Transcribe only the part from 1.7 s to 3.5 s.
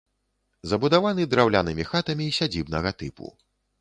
хатамі сядзібнага тыпу.